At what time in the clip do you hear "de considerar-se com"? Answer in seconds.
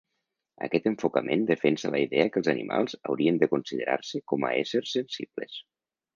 3.45-4.49